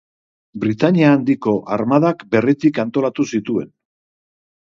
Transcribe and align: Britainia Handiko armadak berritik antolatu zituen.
Britainia 0.61 1.11
Handiko 1.17 1.53
armadak 1.75 2.25
berritik 2.33 2.81
antolatu 2.85 3.27
zituen. 3.37 3.71